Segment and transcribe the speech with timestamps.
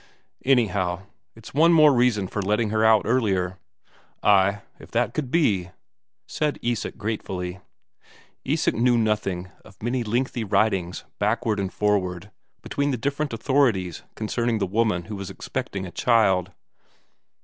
[0.45, 1.03] "Anyhow,
[1.35, 3.59] it's one more reason for letting her out earlier."
[4.23, 5.69] "Ay, if that could be..."
[6.25, 7.59] said Isak gratefully.
[8.43, 12.31] Isak knew nothing of the many lengthy writings backward and forward
[12.63, 16.51] between the different authorities concerning the woman who was expecting a child.